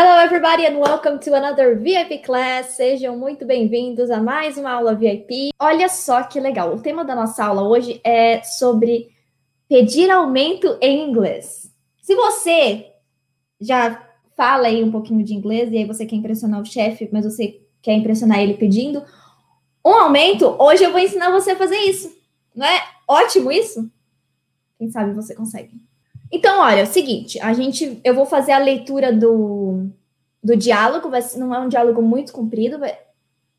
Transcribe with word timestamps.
Hello, 0.00 0.20
everybody, 0.20 0.64
and 0.64 0.78
welcome 0.78 1.18
to 1.18 1.34
another 1.34 1.74
VIP 1.74 2.22
class. 2.22 2.76
Sejam 2.76 3.18
muito 3.18 3.44
bem-vindos 3.44 4.12
a 4.12 4.22
mais 4.22 4.56
uma 4.56 4.70
aula 4.70 4.94
VIP. 4.94 5.50
Olha 5.58 5.88
só 5.88 6.22
que 6.22 6.38
legal. 6.38 6.72
O 6.72 6.80
tema 6.80 7.04
da 7.04 7.16
nossa 7.16 7.44
aula 7.44 7.64
hoje 7.64 8.00
é 8.04 8.40
sobre 8.44 9.10
pedir 9.68 10.08
aumento 10.08 10.78
em 10.80 11.10
inglês. 11.10 11.74
Se 12.00 12.14
você 12.14 12.92
já 13.60 14.08
fala 14.36 14.68
aí 14.68 14.84
um 14.84 14.92
pouquinho 14.92 15.24
de 15.24 15.34
inglês 15.34 15.72
e 15.72 15.78
aí 15.78 15.84
você 15.84 16.06
quer 16.06 16.14
impressionar 16.14 16.62
o 16.62 16.64
chefe, 16.64 17.08
mas 17.12 17.24
você 17.24 17.60
quer 17.82 17.94
impressionar 17.94 18.38
ele 18.38 18.54
pedindo 18.54 19.02
um 19.84 19.94
aumento, 19.94 20.46
hoje 20.60 20.84
eu 20.84 20.92
vou 20.92 21.00
ensinar 21.00 21.32
você 21.32 21.50
a 21.50 21.56
fazer 21.56 21.78
isso. 21.78 22.16
Não 22.54 22.64
é 22.64 22.84
ótimo 23.08 23.50
isso? 23.50 23.90
Quem 24.78 24.88
sabe 24.92 25.12
você 25.12 25.34
consegue. 25.34 25.87
Então, 26.30 26.60
olha, 26.60 26.80
é 26.80 26.82
o 26.82 26.86
seguinte, 26.86 27.40
a 27.40 27.52
gente, 27.52 28.00
eu 28.04 28.14
vou 28.14 28.26
fazer 28.26 28.52
a 28.52 28.58
leitura 28.58 29.12
do, 29.12 29.86
do 30.42 30.56
diálogo, 30.56 31.08
vai, 31.08 31.22
não 31.36 31.54
é 31.54 31.58
um 31.58 31.68
diálogo 31.68 32.02
muito 32.02 32.32
comprido, 32.32 32.78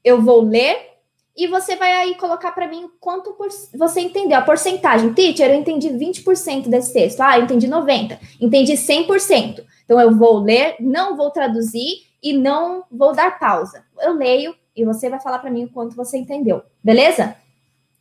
eu 0.04 0.22
vou 0.22 0.42
ler 0.42 0.90
e 1.36 1.48
você 1.48 1.76
vai 1.76 1.94
aí 1.94 2.16
colocar 2.16 2.52
para 2.52 2.68
mim 2.68 2.90
quanto 3.00 3.32
por, 3.34 3.48
você 3.74 4.02
entendeu, 4.02 4.38
a 4.38 4.42
porcentagem. 4.42 5.14
Teacher, 5.14 5.50
eu 5.50 5.56
entendi 5.56 5.88
20% 5.90 6.68
desse 6.68 6.92
texto. 6.92 7.22
Ah, 7.22 7.38
eu 7.38 7.46
entendi 7.46 7.68
90%, 7.68 8.20
entendi 8.42 8.74
100%. 8.74 9.64
Então, 9.86 10.00
eu 10.00 10.16
vou 10.16 10.40
ler, 10.40 10.76
não 10.80 11.16
vou 11.16 11.32
traduzir 11.32 12.04
e 12.22 12.34
não 12.34 12.84
vou 12.92 13.14
dar 13.14 13.40
pausa. 13.40 13.86
Eu 14.02 14.14
leio 14.14 14.54
e 14.76 14.84
você 14.84 15.10
vai 15.10 15.20
falar 15.20 15.40
para 15.40 15.50
mim 15.50 15.64
o 15.64 15.70
quanto 15.70 15.96
você 15.96 16.18
entendeu, 16.18 16.62
beleza? 16.84 17.36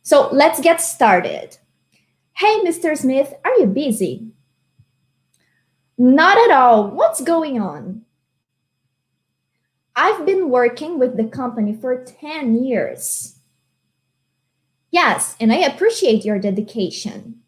So, 0.03 0.29
let's 0.33 0.61
get 0.61 0.79
started. 0.79 1.57
Hey, 2.35 2.61
Mr. 2.61 2.93
Smith, 2.93 3.33
are 3.43 3.61
you 3.61 3.67
busy? 3.67 4.33
Not 6.01 6.37
at 6.37 6.55
all. 6.55 6.87
What's 6.87 7.19
going 7.19 7.59
on? 7.59 8.05
I've 9.97 10.25
been 10.25 10.49
working 10.49 10.97
with 10.97 11.17
the 11.17 11.25
company 11.25 11.75
for 11.75 12.05
10 12.05 12.63
years. 12.63 13.35
Yes, 14.91 15.35
and 15.41 15.51
I 15.51 15.57
appreciate 15.57 16.23
your 16.23 16.39
dedication. 16.39 17.41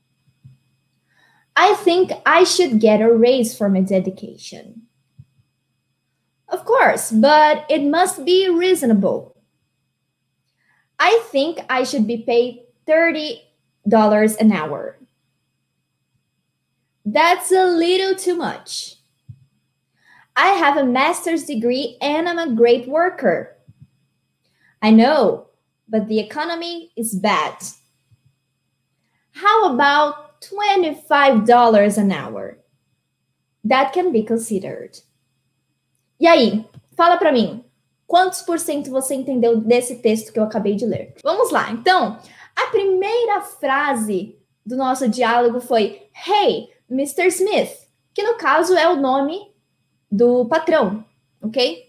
I 1.56 1.76
think 1.76 2.12
I 2.26 2.44
should 2.44 2.82
get 2.82 3.02
a 3.02 3.14
raise 3.14 3.58
for 3.58 3.70
my 3.70 3.80
dedication. 3.80 4.82
Of 6.50 6.66
course, 6.66 7.10
but 7.10 7.66
it 7.70 7.84
must 7.84 8.26
be 8.26 8.50
reasonable. 8.50 9.38
I 11.00 11.24
think 11.32 11.60
I 11.70 11.84
should 11.84 12.06
be 12.06 12.18
paid 12.18 12.64
$30 12.86 13.40
an 14.42 14.52
hour. 14.52 15.01
That's 17.06 17.52
a 17.52 17.66
little 17.66 18.16
too 18.16 18.36
much. 18.36 18.98
I 20.36 20.50
have 20.50 20.78
a 20.78 20.86
master's 20.86 21.46
degree 21.46 21.98
and 22.02 22.28
I'm 22.30 22.40
a 22.40 22.56
great 22.56 22.88
worker. 22.88 23.58
I 24.82 24.92
know, 24.92 25.48
but 25.88 26.08
the 26.08 26.20
economy 26.20 26.92
is 26.96 27.14
bad. 27.14 27.56
How 29.34 29.74
about 29.74 30.42
$25 30.42 31.98
an 31.98 32.12
hour? 32.12 32.58
That 33.64 33.94
can 33.94 34.12
be 34.12 34.24
considered. 34.24 35.00
E 36.20 36.28
aí, 36.28 36.66
fala 36.96 37.18
para 37.18 37.32
mim, 37.32 37.64
quantos 38.08 38.42
por 38.42 38.60
cento 38.60 38.90
você 38.90 39.16
entendeu 39.16 39.60
desse 39.60 39.98
texto 39.98 40.32
que 40.32 40.40
eu 40.40 40.44
acabei 40.44 40.76
de 40.76 40.86
ler? 40.86 41.16
Vamos 41.24 41.52
lá. 41.52 41.72
Então, 41.72 42.20
a 42.56 42.68
primeira 42.68 43.42
frase 43.42 44.38
do 44.66 44.76
nosso 44.76 45.08
diálogo 45.08 45.60
foi: 45.60 46.10
Hey, 46.28 46.70
Mr. 46.92 47.28
Smith, 47.28 47.88
que 48.14 48.22
no 48.22 48.36
caso 48.36 48.76
é 48.76 48.88
o 48.90 48.98
nome 49.00 49.40
do 50.12 50.46
patrão, 50.46 51.06
ok? 51.42 51.86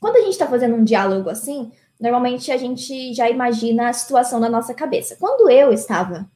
Quando 0.00 0.16
a 0.16 0.20
gente 0.20 0.32
está 0.32 0.46
fazendo 0.46 0.76
um 0.76 0.84
diálogo 0.84 1.28
assim, 1.28 1.70
normalmente 2.00 2.50
a 2.50 2.56
gente 2.56 3.12
já 3.12 3.28
imagina 3.28 3.88
a 3.88 3.92
situação 3.92 4.40
na 4.40 4.48
nossa 4.48 4.72
cabeça. 4.72 5.16
Quando 5.20 5.50
eu 5.50 5.72
estava 5.72 6.26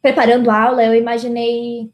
preparando 0.00 0.50
a 0.50 0.62
aula, 0.62 0.84
eu 0.84 0.94
imaginei 0.94 1.92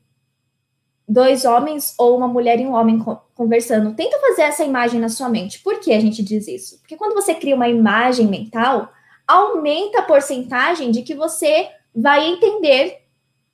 dois 1.06 1.44
homens 1.44 1.94
ou 1.99 2.17
uma 2.17 2.28
mulher 2.28 2.61
e 2.61 2.67
um 2.67 2.73
homem 2.73 3.05
conversando. 3.34 3.94
Tenta 3.94 4.21
fazer 4.21 4.43
essa 4.43 4.65
imagem 4.65 5.00
na 5.00 5.09
sua 5.09 5.28
mente. 5.28 5.61
Por 5.61 5.81
que 5.81 5.93
a 5.93 6.00
gente 6.00 6.23
diz 6.23 6.47
isso? 6.47 6.78
Porque 6.78 6.97
quando 6.97 7.15
você 7.15 7.34
cria 7.34 7.56
uma 7.56 7.69
imagem 7.69 8.28
mental, 8.28 8.93
aumenta 9.27 9.99
a 9.99 10.03
porcentagem 10.03 10.93
de 10.93 11.03
que 11.03 11.15
você 11.15 11.69
vai 11.94 12.28
entender 12.28 13.00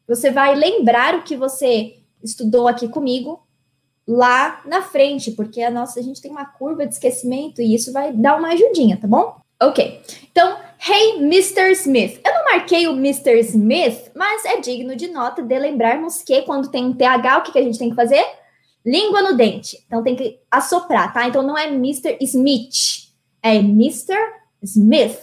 você 0.06 0.30
vai 0.30 0.54
lembrar 0.54 1.14
o 1.14 1.22
que 1.22 1.36
você 1.36 1.96
estudou 2.22 2.68
aqui 2.68 2.88
comigo 2.88 3.46
lá 4.06 4.62
na 4.64 4.82
frente, 4.82 5.32
porque 5.32 5.60
a 5.62 5.70
nossa 5.70 5.98
a 5.98 6.02
gente 6.02 6.20
tem 6.20 6.30
uma 6.30 6.44
curva 6.44 6.86
de 6.86 6.94
esquecimento 6.94 7.60
e 7.60 7.74
isso 7.74 7.92
vai 7.92 8.12
dar 8.12 8.38
uma 8.38 8.48
ajudinha, 8.48 8.96
tá 8.96 9.08
bom? 9.08 9.36
Ok. 9.60 10.02
Então, 10.30 10.58
hey, 10.86 11.16
Mr. 11.16 11.72
Smith. 11.72 12.20
Eu 12.24 12.34
não 12.34 12.44
marquei 12.44 12.86
o 12.86 12.92
Mr. 12.92 13.38
Smith, 13.40 14.12
mas 14.14 14.44
é 14.44 14.60
digno 14.60 14.94
de 14.94 15.08
nota 15.08 15.42
de 15.42 15.58
lembrarmos 15.58 16.22
que 16.22 16.42
quando 16.42 16.70
tem 16.70 16.84
um 16.84 16.92
TH, 16.92 17.38
o 17.38 17.42
que, 17.42 17.52
que 17.52 17.58
a 17.58 17.62
gente 17.62 17.78
tem 17.78 17.90
que 17.90 17.96
fazer? 17.96 18.24
Língua 18.84 19.22
no 19.22 19.36
dente. 19.36 19.82
Então 19.86 20.02
tem 20.02 20.14
que 20.14 20.38
assoprar, 20.50 21.12
tá? 21.12 21.26
Então 21.26 21.42
não 21.42 21.56
é 21.56 21.68
Mr. 21.68 22.18
Smith, 22.20 23.08
é 23.42 23.56
Mr. 23.56 24.14
Smith. 24.62 25.18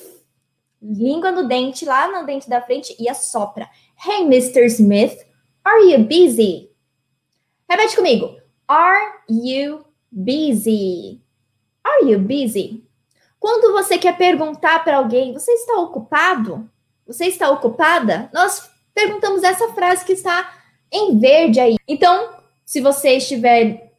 Língua 0.82 1.32
no 1.32 1.48
dente, 1.48 1.86
lá 1.86 2.12
no 2.12 2.26
dente 2.26 2.50
da 2.50 2.62
frente 2.62 2.94
e 3.00 3.08
assopra. 3.08 3.70
Hey, 3.96 4.26
Mr. 4.26 4.66
Smith, 4.70 5.24
are 5.64 5.82
you 5.92 6.00
busy? 6.06 6.70
Repete 7.70 7.96
comigo. 7.96 8.38
Are 8.68 9.24
you 9.30 9.86
busy? 10.12 11.22
Are 11.84 12.10
you 12.10 12.20
busy? 12.20 12.84
Quando 13.40 13.74
você 13.74 13.98
quer 13.98 14.18
perguntar 14.18 14.84
para 14.84 14.98
alguém, 14.98 15.34
você 15.34 15.52
está 15.52 15.78
ocupado? 15.80 16.70
Você 17.06 17.26
está 17.26 17.50
ocupada? 17.50 18.30
Nós 18.34 18.70
perguntamos 18.94 19.44
essa 19.44 19.70
frase 19.74 20.06
que 20.06 20.14
está 20.14 20.50
em 20.92 21.18
verde 21.20 21.60
aí. 21.60 21.76
Então, 21.88 22.30
se 22.66 22.80
você 22.80 23.18
estiver, 23.18 23.92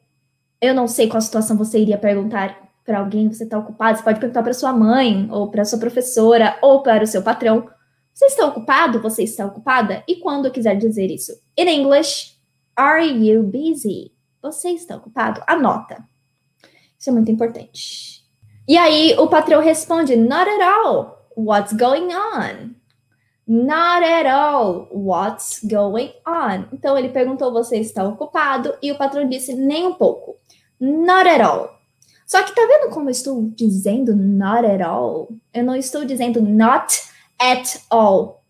eu 0.61 0.75
não 0.75 0.89
sei 0.89 1.09
qual 1.09 1.21
situação 1.21 1.57
você 1.57 1.79
iria 1.79 1.99
perguntar 1.99 2.65
para 2.85 2.99
alguém, 2.99 3.33
você 3.33 3.45
está 3.45 3.59
ocupado, 3.59 3.99
você 3.99 4.05
pode 4.05 4.21
perguntar 4.21 4.43
para 4.43 4.53
sua 4.53 4.73
mãe, 4.73 5.29
ou 5.31 5.51
para 5.51 5.65
sua 5.65 5.79
professora, 5.79 6.59
ou 6.63 6.83
para 6.83 7.05
o 7.05 7.07
seu 7.07 7.23
patrão. 7.23 7.69
Você 8.15 8.27
está 8.27 8.47
ocupado? 8.47 9.03
Você 9.03 9.25
está 9.25 9.45
ocupada? 9.45 10.05
E 10.07 10.17
quando 10.17 10.51
quiser 10.53 10.77
dizer 10.77 11.11
isso? 11.11 11.33
In 11.59 11.69
English, 11.69 12.39
are 12.77 13.05
you 13.05 13.43
busy? 13.43 14.13
Você 14.41 14.71
está 14.71 14.97
ocupado? 14.97 15.43
Anota. 15.49 16.05
Isso 16.97 17.11
é 17.11 17.13
muito 17.13 17.31
importante. 17.31 18.25
E 18.69 18.79
aí 18.79 19.17
o 19.19 19.27
patrão 19.27 19.61
responde: 19.61 20.15
Not 20.15 20.49
at 20.49 20.63
all. 20.63 21.29
What's 21.37 21.73
going 21.73 22.15
on? 22.15 22.77
Not 23.49 24.05
at 24.05 24.27
all. 24.27 24.89
What's 24.93 25.61
going 25.65 26.13
on? 26.25 26.69
Então 26.73 26.97
ele 26.97 27.09
perguntou: 27.09 27.53
Você 27.53 27.79
está 27.79 28.05
ocupado? 28.05 28.77
E 28.81 28.93
o 28.93 28.97
patrão 28.97 29.29
disse: 29.29 29.55
Nem 29.55 29.89
um 29.89 29.95
pouco. 29.95 30.37
Not 30.79 31.29
at 31.29 31.41
all. 31.41 31.75
Só 32.27 32.43
que 32.45 32.55
tá 32.55 32.63
vendo 32.67 32.91
como 32.93 33.09
eu 33.09 33.13
estou 33.13 33.43
dizendo 33.55 34.15
not 34.15 34.65
at 34.65 34.81
all? 34.81 35.29
Eu 35.53 35.65
não 35.65 35.77
estou 35.77 36.05
dizendo 36.05 36.41
not 36.41 37.13
at 37.53 37.81
all. 37.91 38.45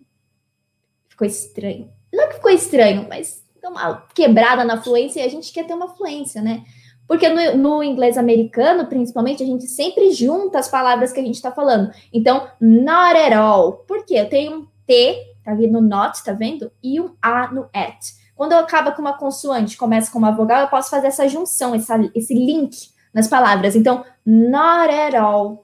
Ficou 1.08 1.26
estranho. 1.26 1.90
Não 2.12 2.28
que 2.28 2.34
ficou 2.34 2.50
estranho, 2.50 3.06
mas 3.08 3.42
deu 3.60 3.70
uma 3.70 4.06
quebrada 4.14 4.64
na 4.64 4.80
fluência 4.80 5.20
e 5.20 5.24
a 5.24 5.28
gente 5.28 5.52
quer 5.52 5.66
ter 5.66 5.74
uma 5.74 5.88
fluência, 5.88 6.40
né? 6.40 6.64
Porque 7.06 7.28
no, 7.28 7.56
no, 7.56 7.82
inglês 7.82 8.16
americano, 8.16 8.86
principalmente, 8.86 9.42
a 9.42 9.46
gente 9.46 9.66
sempre 9.66 10.10
junta 10.12 10.58
as 10.58 10.68
palavras 10.68 11.12
que 11.12 11.20
a 11.20 11.22
gente 11.22 11.34
está 11.34 11.50
falando. 11.50 11.92
Então, 12.12 12.48
not 12.60 13.16
at 13.18 13.32
all. 13.32 13.72
Por 13.86 14.06
quê? 14.06 14.14
Eu 14.14 14.28
tenho 14.28 14.58
um 14.58 14.66
T, 14.86 15.16
tá 15.44 15.54
vendo? 15.54 15.80
Not, 15.82 16.24
tá 16.24 16.32
vendo? 16.32 16.72
E 16.82 17.00
um 17.00 17.14
A 17.20 17.52
no 17.52 17.68
at. 17.74 18.14
Quando 18.34 18.52
eu 18.52 18.58
acaba 18.58 18.90
com 18.92 19.02
uma 19.02 19.18
consoante, 19.18 19.76
começa 19.76 20.10
com 20.10 20.18
uma 20.18 20.32
vogal, 20.32 20.62
eu 20.62 20.68
posso 20.68 20.90
fazer 20.90 21.08
essa 21.08 21.28
junção, 21.28 21.74
essa, 21.74 21.98
esse 22.14 22.34
link 22.34 22.74
nas 23.12 23.28
palavras. 23.28 23.76
Então, 23.76 24.04
not 24.24 24.92
at 24.92 25.14
all 25.14 25.63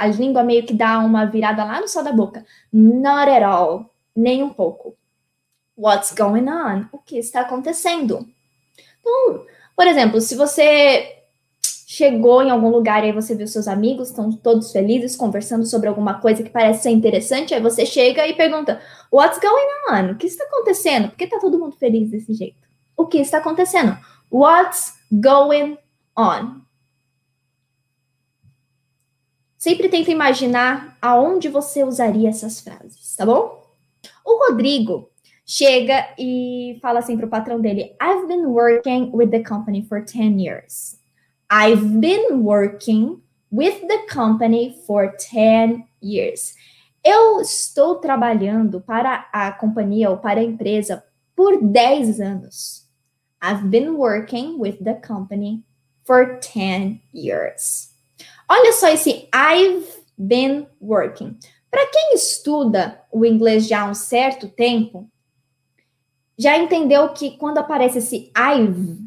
a 0.00 0.06
língua 0.06 0.42
meio 0.42 0.64
que 0.64 0.72
dá 0.72 0.98
uma 0.98 1.26
virada 1.26 1.62
lá 1.62 1.78
no 1.78 1.86
céu 1.86 2.02
da 2.02 2.10
boca. 2.10 2.42
Not 2.72 3.30
at 3.30 3.42
all. 3.42 3.90
Nem 4.16 4.42
um 4.42 4.48
pouco. 4.48 4.96
What's 5.76 6.14
going 6.14 6.48
on? 6.48 6.86
O 6.90 6.98
que 6.98 7.18
está 7.18 7.42
acontecendo? 7.42 8.26
Então, 8.98 9.44
por 9.76 9.86
exemplo, 9.86 10.18
se 10.18 10.34
você 10.34 11.16
chegou 11.86 12.42
em 12.42 12.50
algum 12.50 12.70
lugar 12.70 13.04
e 13.04 13.08
aí 13.08 13.12
você 13.12 13.34
viu 13.34 13.46
seus 13.46 13.68
amigos, 13.68 14.08
estão 14.08 14.32
todos 14.32 14.72
felizes, 14.72 15.16
conversando 15.16 15.66
sobre 15.66 15.88
alguma 15.88 16.18
coisa 16.18 16.42
que 16.42 16.48
parece 16.48 16.84
ser 16.84 16.90
interessante, 16.90 17.52
aí 17.52 17.60
você 17.60 17.84
chega 17.84 18.26
e 18.26 18.34
pergunta: 18.34 18.80
What's 19.12 19.38
going 19.38 19.90
on? 19.90 20.12
O 20.12 20.16
que 20.16 20.26
está 20.26 20.44
acontecendo? 20.44 21.10
Por 21.10 21.16
que 21.18 21.24
está 21.24 21.38
todo 21.38 21.58
mundo 21.58 21.76
feliz 21.76 22.10
desse 22.10 22.32
jeito? 22.32 22.56
O 22.96 23.06
que 23.06 23.18
está 23.18 23.36
acontecendo? 23.36 23.98
What's 24.30 24.94
going 25.12 25.76
on? 26.16 26.62
Sempre 29.60 29.90
tenta 29.90 30.10
imaginar 30.10 30.96
aonde 31.02 31.50
você 31.50 31.84
usaria 31.84 32.30
essas 32.30 32.62
frases, 32.62 33.14
tá 33.14 33.26
bom? 33.26 33.62
O 34.24 34.46
Rodrigo 34.46 35.10
chega 35.44 36.14
e 36.18 36.78
fala 36.80 37.00
assim 37.00 37.14
pro 37.14 37.28
patrão 37.28 37.60
dele: 37.60 37.94
I've 38.00 38.26
been 38.26 38.46
working 38.46 39.10
with 39.12 39.28
the 39.28 39.42
company 39.42 39.82
for 39.82 40.02
10 40.02 40.40
years. 40.40 40.98
I've 41.52 41.84
been 42.00 42.42
working 42.42 43.22
with 43.52 43.86
the 43.86 44.06
company 44.10 44.78
for 44.86 45.14
10 45.14 45.86
years. 46.02 46.54
Eu 47.04 47.42
estou 47.42 47.96
trabalhando 47.96 48.80
para 48.80 49.28
a 49.30 49.52
companhia 49.52 50.08
ou 50.08 50.16
para 50.16 50.40
a 50.40 50.42
empresa 50.42 51.04
por 51.36 51.62
10 51.62 52.18
anos. 52.18 52.88
I've 53.44 53.68
been 53.68 53.90
working 53.90 54.58
with 54.58 54.82
the 54.82 54.94
company 54.94 55.62
for 56.06 56.40
10 56.40 57.02
years. 57.12 57.90
Olha 58.52 58.72
só 58.72 58.88
esse 58.88 59.28
I've 59.32 59.86
been 60.18 60.66
working. 60.80 61.38
Para 61.70 61.86
quem 61.86 62.14
estuda 62.14 63.00
o 63.12 63.24
inglês 63.24 63.68
já 63.68 63.82
há 63.82 63.86
um 63.88 63.94
certo 63.94 64.48
tempo, 64.48 65.08
já 66.36 66.58
entendeu 66.58 67.10
que 67.10 67.36
quando 67.36 67.58
aparece 67.58 67.98
esse 67.98 68.32
I've, 68.36 68.98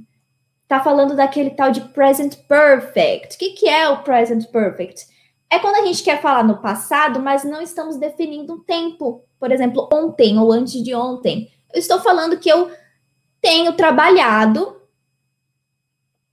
tá 0.66 0.80
falando 0.80 1.13
daquele 1.13 1.50
tal 1.50 1.72
de 1.72 1.81
present 1.81 2.38
perfect. 2.48 3.36
O 3.36 3.38
que, 3.38 3.50
que 3.50 3.68
é 3.68 3.90
o 3.90 4.01
present 4.01 4.50
perfect? 4.50 5.06
É 5.50 5.60
quando 5.60 5.75
a 5.75 5.86
gente 5.86 6.01
quer 6.04 6.22
falar 6.22 6.45
no 6.45 6.62
passado, 6.62 7.19
mas 7.19 7.44
não 7.44 7.62
estamos 7.62 7.98
definindo 7.98 8.54
um 8.54 8.63
tempo. 8.63 9.25
Por 9.38 9.51
exemplo, 9.51 9.90
ontem 9.92 10.40
ou 10.40 10.54
antes 10.54 10.81
de 10.81 10.95
ontem. 10.95 11.51
Eu 11.74 11.80
estou 11.80 12.00
falando 12.00 12.40
que 12.40 12.48
eu 12.48 12.72
tenho 13.42 13.74
trabalhado 13.74 14.82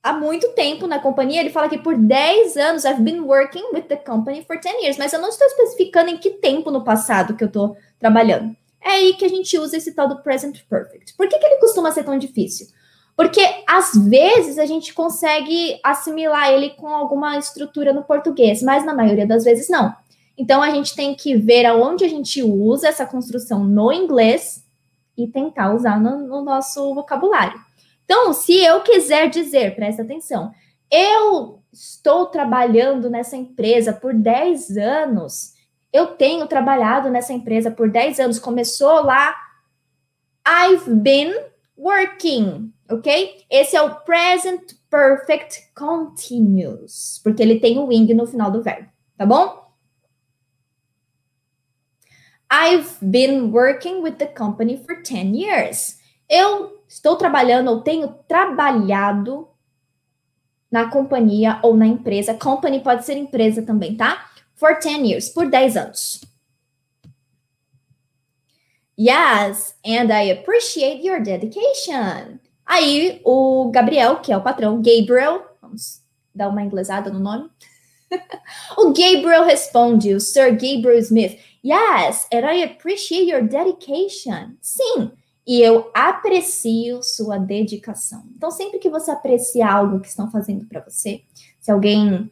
há 0.03 0.13
muito 0.13 0.49
tempo 0.53 0.87
na 0.87 0.99
companhia. 0.99 1.41
Ele 1.41 1.51
fala 1.51 1.69
que 1.69 1.79
por 1.79 1.97
10 1.97 2.57
anos, 2.57 2.85
I've 2.85 3.03
been 3.03 3.21
working 3.21 3.73
with 3.73 3.83
the 3.83 3.97
company 3.97 4.45
for 4.45 4.59
10 4.59 4.83
years, 4.83 4.99
mas 4.99 5.13
eu 5.13 5.21
não 5.21 5.29
estou 5.29 5.47
especificando 5.47 6.11
em 6.11 6.19
que 6.19 6.31
tempo 6.31 6.71
no 6.71 6.85
passado 6.85 7.35
que 7.37 7.45
eu 7.45 7.49
estou 7.49 7.77
trabalhando. 7.99 8.57
É 8.83 8.91
aí 8.91 9.15
que 9.15 9.25
a 9.25 9.29
gente 9.29 9.59
usa 9.59 9.77
esse 9.77 9.95
tal 9.95 10.09
do 10.09 10.23
present 10.23 10.59
perfect. 10.69 11.15
Por 11.15 11.29
que, 11.29 11.39
que 11.39 11.45
ele 11.45 11.61
costuma 11.61 11.93
ser 11.93 12.05
tão 12.05 12.19
difícil? 12.19 12.67
Porque 13.15 13.43
às 13.69 13.93
vezes 13.95 14.59
a 14.59 14.65
gente 14.65 14.95
consegue 14.95 15.79
assimilar 15.85 16.51
ele 16.51 16.71
com 16.71 16.89
alguma 16.89 17.37
estrutura 17.37 17.93
no 17.93 18.03
português, 18.03 18.63
mas 18.63 18.85
na 18.85 18.95
maioria 18.95 19.27
das 19.27 19.45
vezes 19.45 19.69
não. 19.69 19.95
Então 20.39 20.63
a 20.63 20.71
gente 20.71 20.97
tem 20.97 21.15
que 21.15 21.37
ver 21.37 21.67
aonde 21.67 22.03
a 22.03 22.09
gente 22.09 22.43
usa 22.43 22.89
essa 22.89 23.05
construção 23.05 23.63
no 23.63 23.93
inglês 23.93 24.65
e 25.19 25.27
tentar 25.27 25.75
usar 25.75 26.01
no, 26.01 26.27
no 26.27 26.43
nosso 26.43 26.95
vocabulário. 26.95 27.61
Então, 28.11 28.33
se 28.33 28.57
eu 28.57 28.81
quiser 28.81 29.31
dizer, 29.31 29.77
presta 29.77 30.03
atenção, 30.03 30.53
eu 30.91 31.63
estou 31.73 32.27
trabalhando 32.27 33.09
nessa 33.09 33.37
empresa 33.37 33.93
por 33.93 34.13
10 34.13 34.77
anos, 34.77 35.55
eu 35.93 36.09
tenho 36.09 36.49
trabalhado 36.49 37.09
nessa 37.09 37.33
empresa 37.33 37.71
por 37.71 37.89
10 37.89 38.19
anos, 38.19 38.41
começou 38.41 39.05
lá, 39.05 39.33
I've 40.45 40.91
been 40.93 41.33
working 41.79 42.73
ok? 42.91 43.47
Esse 43.49 43.77
é 43.77 43.83
o 43.83 43.95
present 44.01 44.73
perfect 44.91 45.71
continuous, 45.77 47.21
porque 47.23 47.41
ele 47.41 47.61
tem 47.61 47.79
o 47.79 47.87
wing 47.87 48.13
no 48.13 48.27
final 48.27 48.51
do 48.51 48.61
verbo, 48.61 48.89
tá 49.17 49.25
bom? 49.25 49.71
I've 52.51 52.91
been 53.01 53.53
working 53.53 54.03
with 54.03 54.17
the 54.17 54.27
company 54.27 54.83
for 54.85 55.01
10 55.01 55.37
years. 55.37 56.01
Eu 56.29 56.80
estou 56.91 57.15
trabalhando 57.15 57.71
ou 57.71 57.81
tenho 57.81 58.09
trabalhado 58.27 59.49
na 60.71 60.91
companhia 60.91 61.61
ou 61.63 61.77
na 61.77 61.87
empresa. 61.87 62.35
Company 62.35 62.81
pode 62.81 63.05
ser 63.05 63.17
empresa 63.17 63.63
também, 63.63 63.97
tá? 63.97 64.29
For 64.57 64.79
10 64.79 65.09
years, 65.09 65.29
por 65.29 65.49
10 65.49 65.77
anos. 65.77 66.21
Yes, 68.99 69.75
and 69.87 70.13
I 70.13 70.33
appreciate 70.33 71.07
your 71.07 71.23
dedication. 71.23 72.39
Aí 72.67 73.21
o 73.25 73.71
Gabriel, 73.73 74.17
que 74.17 74.33
é 74.33 74.37
o 74.37 74.43
patrão, 74.43 74.83
Gabriel, 74.83 75.47
vamos 75.63 76.03
dar 76.35 76.49
uma 76.49 76.63
inglesada 76.63 77.11
no 77.11 77.19
nome. 77.21 77.49
o 78.77 78.89
Gabriel 78.89 79.45
responde, 79.45 80.13
o 80.13 80.21
Sir 80.21 80.51
Gabriel 80.51 80.99
Smith, 80.99 81.39
Yes, 81.63 82.27
and 82.33 82.47
I 82.47 82.63
appreciate 82.63 83.29
your 83.29 83.43
dedication. 83.43 84.57
Sim, 84.61 85.13
e 85.51 85.61
eu 85.61 85.91
aprecio 85.93 87.03
sua 87.03 87.37
dedicação. 87.37 88.23
Então, 88.37 88.53
sempre 88.53 88.79
que 88.79 88.89
você 88.89 89.11
aprecia 89.11 89.69
algo 89.69 89.99
que 89.99 90.07
estão 90.07 90.31
fazendo 90.31 90.65
para 90.67 90.79
você, 90.81 91.23
se 91.59 91.73
alguém, 91.73 92.31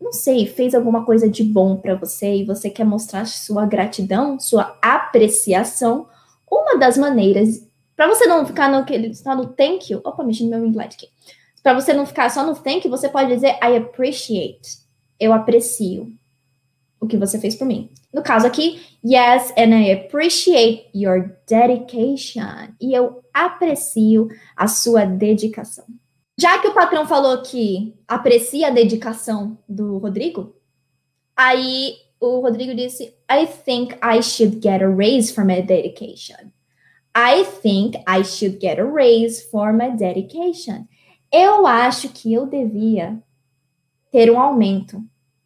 não 0.00 0.12
sei, 0.12 0.46
fez 0.46 0.72
alguma 0.72 1.04
coisa 1.04 1.28
de 1.28 1.42
bom 1.42 1.74
para 1.74 1.96
você 1.96 2.36
e 2.36 2.44
você 2.44 2.70
quer 2.70 2.84
mostrar 2.84 3.26
sua 3.26 3.66
gratidão, 3.66 4.38
sua 4.38 4.78
apreciação, 4.80 6.06
uma 6.48 6.78
das 6.78 6.96
maneiras 6.96 7.66
para 7.96 8.06
você 8.06 8.28
não 8.28 8.46
ficar 8.46 8.70
no 8.70 8.86
só 9.12 9.34
no 9.34 9.48
thank 9.48 9.92
you. 9.92 10.00
Opa, 10.04 10.22
mexendo 10.22 10.50
meu 10.50 10.64
inglês 10.64 10.94
aqui. 10.94 11.08
Para 11.64 11.74
você 11.74 11.92
não 11.92 12.06
ficar 12.06 12.30
só 12.30 12.46
no 12.46 12.54
thank 12.54 12.86
you, 12.86 12.90
você 12.92 13.08
pode 13.08 13.34
dizer 13.34 13.58
I 13.60 13.76
appreciate. 13.76 14.78
Eu 15.18 15.32
aprecio 15.32 16.12
o 17.00 17.06
que 17.06 17.16
você 17.16 17.38
fez 17.38 17.54
por 17.54 17.66
mim. 17.66 17.90
No 18.12 18.22
caso 18.22 18.46
aqui, 18.46 18.80
yes, 19.04 19.52
and 19.56 19.74
I 19.74 19.92
appreciate 19.92 20.90
your 20.94 21.36
dedication. 21.48 22.74
E 22.80 22.92
eu 22.92 23.22
aprecio 23.32 24.28
a 24.54 24.68
sua 24.68 25.04
dedicação. 25.06 25.86
Já 26.38 26.58
que 26.58 26.68
o 26.68 26.74
patrão 26.74 27.06
falou 27.06 27.42
que 27.42 27.94
aprecia 28.06 28.68
a 28.68 28.70
dedicação 28.70 29.58
do 29.68 29.98
Rodrigo, 29.98 30.54
aí 31.36 31.94
o 32.20 32.40
Rodrigo 32.40 32.74
disse: 32.74 33.14
I 33.30 33.46
think 33.46 33.94
I 34.02 34.22
should 34.22 34.60
get 34.62 34.82
a 34.82 34.88
raise 34.88 35.32
for 35.32 35.44
my 35.44 35.62
dedication. 35.62 36.52
I 37.16 37.44
think 37.44 37.98
I 38.06 38.22
should 38.22 38.58
get 38.60 38.78
a 38.78 38.84
raise 38.84 39.42
for 39.50 39.72
my 39.72 39.90
dedication. 39.96 40.86
Eu 41.32 41.66
acho 41.66 42.08
que 42.10 42.32
eu 42.32 42.46
devia 42.46 43.22
ter 44.10 44.30
um 44.30 44.38
aumento 44.38 45.02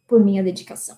por 0.07 0.23
minha 0.23 0.43
dedicação. 0.43 0.97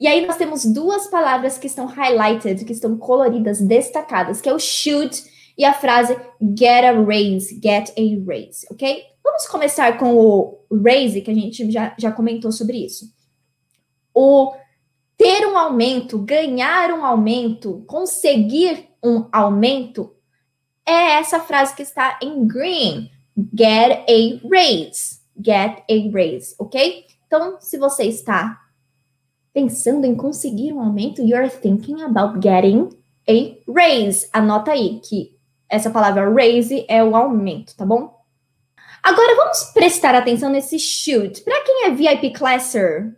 E 0.00 0.06
aí 0.06 0.26
nós 0.26 0.36
temos 0.36 0.64
duas 0.64 1.08
palavras 1.08 1.58
que 1.58 1.66
estão 1.66 1.86
highlighted, 1.86 2.64
que 2.64 2.72
estão 2.72 2.96
coloridas, 2.96 3.60
destacadas, 3.60 4.40
que 4.40 4.48
é 4.48 4.54
o 4.54 4.58
should 4.58 5.24
e 5.56 5.64
a 5.64 5.74
frase 5.74 6.16
get 6.56 6.84
a 6.84 6.92
raise, 7.02 7.60
get 7.60 7.90
a 7.90 8.30
raise, 8.30 8.66
ok? 8.70 9.02
Vamos 9.24 9.46
começar 9.46 9.98
com 9.98 10.16
o 10.16 10.58
raise, 10.84 11.20
que 11.20 11.30
a 11.30 11.34
gente 11.34 11.70
já, 11.70 11.94
já 11.98 12.12
comentou 12.12 12.52
sobre 12.52 12.78
isso. 12.78 13.12
O 14.14 14.54
ter 15.16 15.44
um 15.46 15.58
aumento, 15.58 16.18
ganhar 16.18 16.92
um 16.92 17.04
aumento, 17.04 17.84
conseguir 17.86 18.88
um 19.02 19.26
aumento 19.32 20.14
é 20.86 21.18
essa 21.18 21.40
frase 21.40 21.74
que 21.74 21.82
está 21.82 22.18
em 22.22 22.46
green. 22.46 23.10
Get 23.36 24.04
a 24.08 24.48
raise. 24.48 25.18
Get 25.36 25.82
a 25.88 26.10
raise, 26.12 26.54
ok? 26.58 27.04
Então, 27.26 27.58
se 27.60 27.76
você 27.76 28.04
está 28.04 28.58
pensando 29.58 30.04
em 30.04 30.14
conseguir 30.14 30.72
um 30.72 30.80
aumento, 30.80 31.20
you're 31.20 31.50
thinking 31.50 32.00
about 32.02 32.38
getting 32.40 32.90
a 33.28 33.58
raise. 33.66 34.28
Anota 34.32 34.70
aí 34.70 35.00
que 35.00 35.36
essa 35.68 35.90
palavra 35.90 36.32
raise 36.32 36.86
é 36.88 37.02
o 37.02 37.16
aumento, 37.16 37.76
tá 37.76 37.84
bom? 37.84 38.16
Agora 39.02 39.34
vamos 39.34 39.64
prestar 39.74 40.14
atenção 40.14 40.48
nesse 40.48 40.78
should. 40.78 41.40
Para 41.40 41.60
quem 41.64 41.86
é 41.86 41.90
VIP 41.90 42.34
classer, 42.34 43.16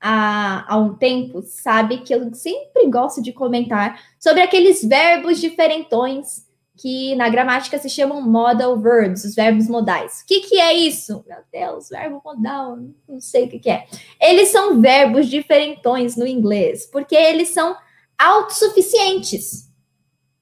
há, 0.00 0.64
há 0.72 0.76
um 0.76 0.94
tempo 0.94 1.42
sabe 1.42 1.98
que 1.98 2.14
eu 2.14 2.32
sempre 2.34 2.88
gosto 2.88 3.20
de 3.20 3.32
comentar 3.32 4.00
sobre 4.16 4.42
aqueles 4.42 4.84
verbos 4.84 5.40
diferentões 5.40 6.46
que 6.80 7.14
na 7.14 7.28
gramática 7.28 7.78
se 7.78 7.90
chamam 7.90 8.22
modal 8.22 8.78
verbs, 8.78 9.24
os 9.24 9.34
verbos 9.34 9.68
modais. 9.68 10.22
O 10.22 10.26
que, 10.26 10.40
que 10.40 10.58
é 10.58 10.72
isso? 10.72 11.22
Meu 11.28 11.38
Deus, 11.52 11.90
verbo 11.90 12.22
modal, 12.24 12.78
não 13.06 13.20
sei 13.20 13.44
o 13.44 13.48
que, 13.50 13.58
que 13.58 13.70
é. 13.70 13.86
Eles 14.18 14.48
são 14.48 14.80
verbos 14.80 15.28
diferentões 15.28 16.16
no 16.16 16.26
inglês, 16.26 16.86
porque 16.86 17.14
eles 17.14 17.50
são 17.50 17.76
autossuficientes, 18.18 19.70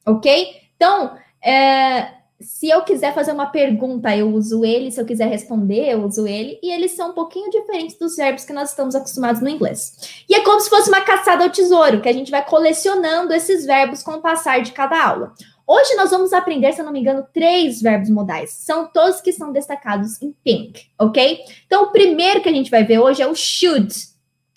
ok? 0.06 0.54
Então, 0.76 1.18
é, 1.44 2.12
se 2.40 2.68
eu 2.68 2.82
quiser 2.82 3.12
fazer 3.12 3.32
uma 3.32 3.46
pergunta, 3.46 4.16
eu 4.16 4.32
uso 4.32 4.64
ele, 4.64 4.92
se 4.92 5.00
eu 5.00 5.06
quiser 5.06 5.26
responder, 5.26 5.88
eu 5.88 6.04
uso 6.04 6.24
ele, 6.24 6.60
e 6.62 6.70
eles 6.70 6.92
são 6.92 7.10
um 7.10 7.14
pouquinho 7.14 7.50
diferentes 7.50 7.98
dos 7.98 8.14
verbos 8.14 8.44
que 8.44 8.52
nós 8.52 8.70
estamos 8.70 8.94
acostumados 8.94 9.42
no 9.42 9.48
inglês. 9.48 10.24
E 10.28 10.36
é 10.36 10.44
como 10.44 10.60
se 10.60 10.70
fosse 10.70 10.88
uma 10.88 11.00
caçada 11.00 11.42
ao 11.42 11.50
tesouro, 11.50 12.00
que 12.00 12.08
a 12.08 12.12
gente 12.12 12.30
vai 12.30 12.44
colecionando 12.44 13.34
esses 13.34 13.66
verbos 13.66 14.04
com 14.04 14.12
o 14.12 14.22
passar 14.22 14.62
de 14.62 14.70
cada 14.70 15.04
aula. 15.04 15.34
Hoje 15.70 15.94
nós 15.96 16.10
vamos 16.10 16.32
aprender, 16.32 16.72
se 16.72 16.80
eu 16.80 16.84
não 16.86 16.92
me 16.92 17.00
engano, 17.00 17.28
três 17.30 17.82
verbos 17.82 18.08
modais. 18.08 18.52
São 18.52 18.90
todos 18.90 19.20
que 19.20 19.34
são 19.34 19.52
destacados 19.52 20.20
em 20.22 20.32
pink, 20.42 20.90
ok? 20.98 21.40
Então, 21.66 21.82
o 21.82 21.92
primeiro 21.92 22.40
que 22.40 22.48
a 22.48 22.52
gente 22.52 22.70
vai 22.70 22.84
ver 22.84 22.98
hoje 22.98 23.20
é 23.20 23.26
o 23.26 23.34
should. 23.34 23.94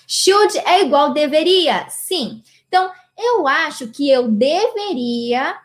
Should 0.08 0.58
é 0.60 0.82
igual 0.82 1.12
deveria, 1.12 1.86
sim. 1.90 2.42
Então, 2.66 2.90
eu 3.18 3.46
acho 3.46 3.90
que 3.90 4.10
eu 4.10 4.30
deveria 4.30 5.60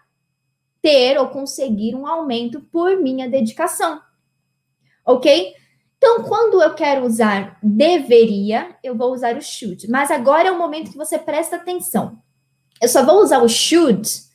ter 0.83 1.17
ou 1.17 1.29
conseguir 1.29 1.95
um 1.95 2.09
aumento 2.09 2.61
por 2.73 3.01
minha 3.01 3.31
dedicação. 3.31 4.01
Ok? 5.07 5.55
Então, 5.97 6.25
quando 6.25 6.61
eu 6.61 6.75
quero 6.75 7.07
usar 7.07 7.57
deveria, 7.63 8.77
eu 8.83 8.97
vou 8.97 9.13
usar 9.13 9.37
o 9.37 9.41
should. 9.43 9.89
Mas 9.89 10.11
agora 10.11 10.49
é 10.49 10.51
o 10.51 10.59
momento 10.59 10.91
que 10.91 10.99
você 10.99 11.17
presta 11.17 11.55
atenção. 11.55 12.21
Eu 12.83 12.89
só 12.89 13.05
vou 13.05 13.23
usar 13.23 13.45
o 13.45 13.49
should 13.49 14.26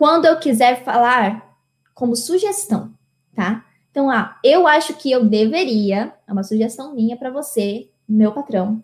quando 0.00 0.24
eu 0.24 0.38
quiser 0.38 0.82
falar 0.82 1.54
como 1.92 2.16
sugestão, 2.16 2.90
tá? 3.34 3.66
Então, 3.90 4.08
ah, 4.08 4.38
eu 4.42 4.66
acho 4.66 4.94
que 4.94 5.12
eu 5.12 5.26
deveria, 5.26 6.14
é 6.26 6.32
uma 6.32 6.42
sugestão 6.42 6.94
minha 6.94 7.18
para 7.18 7.28
você, 7.28 7.90
meu 8.08 8.32
patrão, 8.32 8.82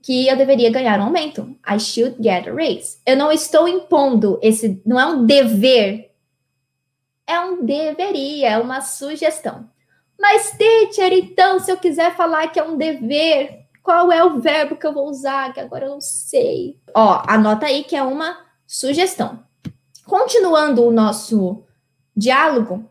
que 0.00 0.28
eu 0.28 0.36
deveria 0.36 0.70
ganhar 0.70 1.00
um 1.00 1.06
aumento. 1.06 1.58
I 1.68 1.80
should 1.80 2.22
get 2.22 2.46
a 2.46 2.52
raise. 2.52 2.98
Eu 3.04 3.16
não 3.16 3.32
estou 3.32 3.66
impondo 3.66 4.38
esse, 4.40 4.80
não 4.86 5.00
é 5.00 5.06
um 5.06 5.26
dever, 5.26 6.12
é 7.26 7.40
um 7.40 7.64
deveria, 7.64 8.50
é 8.50 8.58
uma 8.58 8.82
sugestão. 8.82 9.68
Mas, 10.16 10.52
teacher, 10.52 11.12
então, 11.14 11.58
se 11.58 11.72
eu 11.72 11.78
quiser 11.78 12.14
falar 12.14 12.46
que 12.52 12.60
é 12.60 12.62
um 12.62 12.76
dever, 12.76 13.66
qual 13.82 14.12
é 14.12 14.22
o 14.22 14.38
verbo 14.38 14.76
que 14.76 14.86
eu 14.86 14.94
vou 14.94 15.08
usar? 15.08 15.52
Que 15.52 15.58
agora 15.58 15.86
eu 15.86 15.90
não 15.90 16.00
sei. 16.00 16.78
Ó, 16.94 17.24
anota 17.26 17.66
aí 17.66 17.82
que 17.82 17.96
é 17.96 18.04
uma 18.04 18.38
sugestão. 18.64 19.44
Continuando 20.06 20.84
o 20.84 20.92
nosso 20.92 21.64
diálogo, 22.16 22.88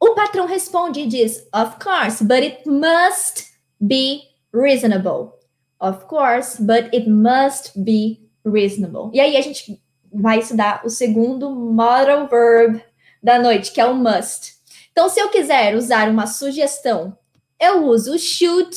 o 0.00 0.14
patrão 0.14 0.46
responde 0.46 1.00
e 1.00 1.06
diz: 1.06 1.48
Of 1.54 1.76
course, 1.82 2.24
but 2.24 2.38
it 2.38 2.68
must 2.68 3.52
be 3.80 4.22
reasonable. 4.54 5.32
Of 5.80 6.04
course, 6.06 6.62
but 6.62 6.94
it 6.94 7.10
must 7.10 7.76
be 7.76 8.28
reasonable. 8.44 9.10
E 9.12 9.20
aí 9.20 9.36
a 9.36 9.40
gente 9.40 9.82
vai 10.12 10.38
estudar 10.38 10.82
o 10.84 10.88
segundo 10.88 11.50
modal 11.50 12.28
verb 12.28 12.80
da 13.20 13.38
noite, 13.40 13.72
que 13.72 13.80
é 13.80 13.86
o 13.86 13.94
must. 13.94 14.54
Então, 14.92 15.08
se 15.08 15.18
eu 15.20 15.30
quiser 15.30 15.74
usar 15.74 16.08
uma 16.08 16.26
sugestão, 16.26 17.16
eu 17.58 17.86
uso 17.86 18.16
should. 18.18 18.76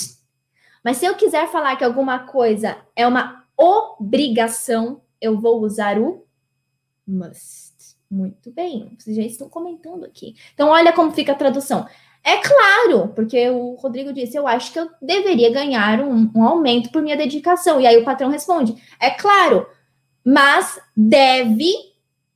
Mas 0.84 0.98
se 0.98 1.06
eu 1.06 1.16
quiser 1.16 1.52
falar 1.52 1.76
que 1.76 1.84
alguma 1.84 2.20
coisa 2.20 2.78
é 2.96 3.06
uma 3.06 3.46
obrigação, 3.58 5.02
eu 5.22 5.40
vou 5.40 5.62
usar 5.62 6.00
o 6.00 6.26
must. 7.06 7.75
Muito 8.10 8.52
bem, 8.52 8.96
vocês 8.98 9.16
já 9.16 9.24
estão 9.24 9.50
comentando 9.50 10.06
aqui. 10.06 10.36
Então, 10.54 10.70
olha 10.70 10.94
como 10.94 11.12
fica 11.12 11.32
a 11.32 11.36
tradução. 11.36 11.86
É 12.24 12.38
claro, 12.38 13.10
porque 13.10 13.50
o 13.50 13.76
Rodrigo 13.76 14.12
disse: 14.12 14.38
Eu 14.38 14.48
acho 14.48 14.72
que 14.72 14.80
eu 14.80 14.90
deveria 15.02 15.52
ganhar 15.52 16.02
um, 16.02 16.32
um 16.36 16.44
aumento 16.44 16.92
por 16.92 17.02
minha 17.02 17.18
dedicação. 17.18 17.80
E 17.80 17.86
aí 17.86 17.98
o 17.98 18.06
patrão 18.06 18.30
responde: 18.30 18.76
É 19.00 19.12
claro, 19.12 19.68
mas 20.24 20.80
deve, 20.96 21.72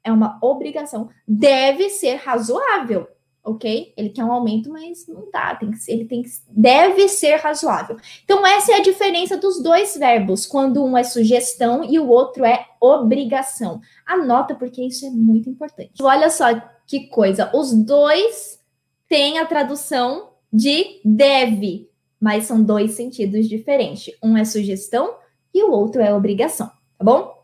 é 0.04 0.12
uma 0.12 0.38
obrigação, 0.42 1.10
deve 1.28 1.90
ser 1.90 2.16
razoável 2.16 3.08
ok? 3.44 3.94
Ele 3.96 4.10
quer 4.10 4.24
um 4.24 4.32
aumento, 4.32 4.70
mas 4.70 5.08
não 5.08 5.30
dá, 5.32 5.56
tem 5.56 5.72
que 5.72 5.92
ele 5.92 6.06
tem 6.06 6.22
que, 6.22 6.30
deve 6.50 7.08
ser 7.08 7.36
razoável. 7.38 7.98
Então, 8.24 8.46
essa 8.46 8.74
é 8.74 8.76
a 8.76 8.82
diferença 8.82 9.38
dos 9.38 9.62
dois 9.62 9.96
verbos, 9.96 10.46
quando 10.46 10.84
um 10.84 10.98
é 10.98 11.04
sugestão 11.04 11.84
e 11.84 12.00
o 12.00 12.08
outro 12.08 12.46
é 12.46 12.66
obrigação. 12.80 13.82
Anota, 14.06 14.56
porque 14.56 14.84
isso 14.84 15.06
é 15.06 15.10
muito 15.10 15.50
importante. 15.50 15.92
Olha 16.02 16.30
só 16.30 16.48
que 16.86 17.08
coisa, 17.08 17.52
os 17.54 17.74
dois 17.74 18.60
têm 19.08 19.40
a 19.40 19.46
tradução 19.46 20.30
de 20.52 21.00
deve, 21.06 21.90
mas 22.20 22.46
são 22.46 22.62
dois 22.62 22.92
sentidos 22.92 23.48
diferentes. 23.48 24.14
Um 24.22 24.36
é 24.36 24.44
sugestão 24.44 25.16
e 25.54 25.64
o 25.64 25.72
outro 25.72 26.02
é 26.02 26.14
obrigação, 26.14 26.68
tá 26.68 27.04
bom? 27.04 27.40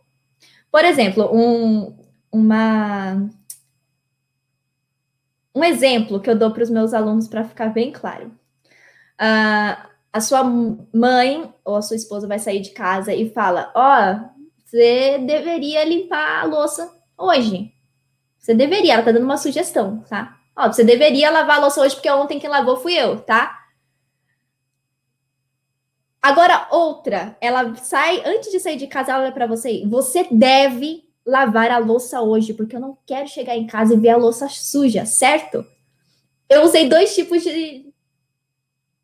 Por 0.72 0.84
exemplo, 0.84 1.30
um, 1.34 1.96
uma 2.32 3.30
um 5.56 5.64
exemplo 5.64 6.20
que 6.20 6.30
eu 6.30 6.38
dou 6.38 6.52
para 6.52 6.64
os 6.64 6.70
meus 6.70 6.94
alunos 6.94 7.28
para 7.28 7.46
ficar 7.46 7.70
bem 7.70 7.92
claro. 7.92 8.28
Uh, 9.20 9.90
a 10.12 10.22
sua 10.22 10.44
mãe 10.44 11.54
ou 11.64 11.76
a 11.78 11.82
sua 11.82 11.96
esposa 11.96 12.28
vai 12.28 12.38
sair 12.38 12.60
de 12.60 12.72
casa 12.72 13.14
e 13.14 13.30
fala: 13.30 13.72
Ó, 13.74 13.82
oh, 13.82 14.36
você 14.64 15.18
deveria 15.20 15.86
limpar 15.86 16.42
a 16.42 16.46
louça 16.46 16.92
hoje. 17.18 17.72
Você 18.38 18.54
deveria, 18.54 18.94
ela 18.94 19.04
tá 19.04 19.12
dando 19.12 19.24
uma 19.24 19.38
sugestão, 19.38 20.04
tá? 20.10 20.38
Ó, 20.56 20.68
você 20.68 20.84
deveria 20.84 21.32
lavar 21.32 21.58
a 21.58 21.62
louça 21.62 21.82
hoje, 21.82 21.96
porque 21.96 22.12
ontem 22.12 22.40
quem 22.40 22.50
lavou 22.50 22.78
fui 22.78 22.94
eu, 22.94 23.20
tá? 23.22 23.66
Agora, 26.22 26.68
outra, 26.72 27.38
ela 27.40 27.76
sai, 27.76 28.22
antes 28.26 28.52
de 28.52 28.60
sair 28.60 28.78
de 28.78 28.88
casa, 28.88 29.12
ela 29.12 29.24
olha 29.24 29.32
para 29.32 29.48
você, 29.48 29.86
você 29.86 30.28
deve 30.32 31.05
lavar 31.26 31.72
a 31.72 31.78
louça 31.78 32.22
hoje, 32.22 32.54
porque 32.54 32.76
eu 32.76 32.80
não 32.80 32.98
quero 33.06 33.28
chegar 33.28 33.56
em 33.56 33.66
casa 33.66 33.94
e 33.94 34.00
ver 34.00 34.10
a 34.10 34.18
louça 34.18 34.48
suja, 34.48 35.06
certo? 35.06 35.66
Eu 36.48 36.64
usei 36.64 36.88
dois 36.88 37.16
tipos 37.16 37.42
de, 37.42 37.92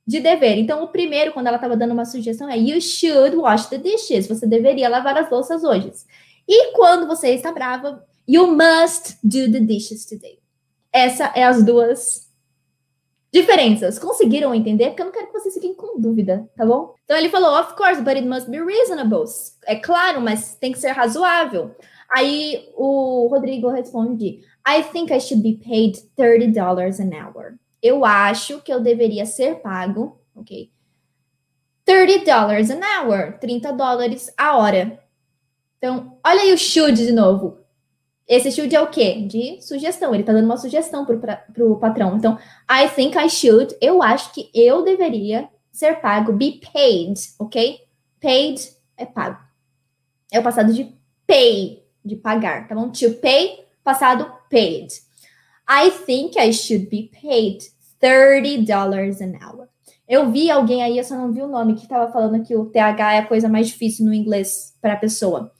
de 0.06 0.20
dever. 0.20 0.58
Então, 0.58 0.84
o 0.84 0.90
primeiro, 0.90 1.34
quando 1.34 1.48
ela 1.48 1.58
estava 1.58 1.76
dando 1.76 1.94
uma 1.94 2.06
sugestão, 2.06 2.48
é 2.48 2.58
You 2.58 2.80
should 2.80 3.36
wash 3.36 3.68
the 3.68 3.78
dishes. 3.78 4.28
Você 4.28 4.46
deveria 4.46 4.90
lavar 4.90 5.18
as 5.18 5.30
louças 5.32 5.64
hoje. 5.64 5.92
E 6.48 6.74
quando 6.74 7.08
você 7.08 7.30
está 7.30 7.52
brava, 7.52 8.06
You 8.28 8.48
must 8.48 9.18
do 9.24 9.52
the 9.52 9.60
dishes 9.60 10.06
today. 10.06 10.40
Essa 10.94 11.32
é 11.36 11.44
as 11.44 11.64
duas 11.64 12.31
diferenças. 13.32 13.98
Conseguiram 13.98 14.54
entender? 14.54 14.88
Porque 14.88 15.02
eu 15.02 15.06
não 15.06 15.14
quero 15.14 15.28
que 15.28 15.34
vocês 15.34 15.54
fiquem 15.54 15.74
com 15.74 16.00
dúvida, 16.00 16.50
tá 16.56 16.66
bom? 16.66 16.94
Então 17.06 17.18
ele 17.18 17.30
falou, 17.30 17.60
of 17.60 17.76
course, 17.76 18.02
but 18.02 18.16
it 18.16 18.28
must 18.28 18.50
be 18.50 18.60
reasonable. 18.60 19.26
É 19.66 19.76
claro, 19.76 20.22
mas 20.22 20.56
tem 20.56 20.72
que 20.72 20.80
ser 20.80 20.92
razoável. 20.92 21.76
Aí 22.14 22.70
o 22.76 23.28
Rodrigo 23.28 23.70
responde: 23.70 24.42
I 24.68 24.84
think 24.84 25.14
I 25.14 25.20
should 25.20 25.42
be 25.42 25.64
paid 25.64 25.98
$30 26.18 27.00
an 27.00 27.10
hour. 27.16 27.56
Eu 27.82 28.06
acho 28.06 28.62
que 28.62 28.72
eu 28.72 28.80
deveria 28.80 29.26
ser 29.26 29.56
pago, 29.56 30.20
ok? 30.36 30.70
$30 31.88 32.70
an 32.70 32.80
hour, 32.80 33.40
30 33.40 33.74
dólares 33.74 34.32
a 34.38 34.56
hora. 34.58 35.00
Então, 35.78 36.20
olha 36.24 36.42
aí 36.42 36.54
o 36.54 36.58
should 36.58 37.04
de 37.04 37.12
novo. 37.12 37.61
Esse 38.28 38.52
should 38.52 38.74
é 38.76 38.82
o 38.82 38.88
quê? 38.88 39.26
De 39.28 39.62
sugestão. 39.62 40.14
Ele 40.14 40.24
tá 40.24 40.32
dando 40.32 40.46
uma 40.46 40.58
sugestão 40.58 41.06
pra, 41.06 41.38
pro 41.54 41.78
patrão. 41.78 42.16
Então, 42.16 42.38
I 42.70 42.88
think 42.88 43.18
I 43.18 43.30
should. 43.30 43.76
Eu 43.82 44.02
acho 44.02 44.34
que 44.34 44.50
eu 44.54 44.84
deveria 44.84 45.50
ser 45.72 46.00
pago. 46.00 46.34
Be 46.34 46.62
paid, 46.74 47.20
ok? 47.40 47.80
Paid 48.22 48.72
é 48.98 49.06
pago. 49.06 49.40
É 50.32 50.40
o 50.40 50.44
passado 50.44 50.74
de 50.74 50.96
pay 51.28 51.84
de 52.04 52.16
pagar, 52.16 52.68
tá 52.68 52.76
bom? 52.76 52.90
To 52.90 53.12
pay, 53.16 53.66
passado 53.84 54.32
paid. 54.50 54.88
I 55.70 55.92
think 56.06 56.38
I 56.40 56.52
should 56.52 56.88
be 56.88 57.12
paid 57.22 57.64
$30 58.02 59.22
an 59.22 59.40
hour. 59.42 59.68
Eu 60.08 60.30
vi 60.30 60.52
alguém 60.52 60.84
aí, 60.84 60.98
eu 60.98 61.04
só 61.04 61.16
não 61.16 61.32
vi 61.32 61.42
o 61.42 61.48
nome, 61.48 61.76
que 61.76 61.84
estava 61.84 62.12
falando 62.12 62.44
que 62.44 62.56
o 62.56 62.66
TH 62.66 63.14
é 63.14 63.20
a 63.20 63.26
coisa 63.26 63.48
mais 63.48 63.68
difícil 63.68 64.06
no 64.06 64.14
inglês 64.14 64.76
para 64.82 64.98
pessoa. 64.98 65.54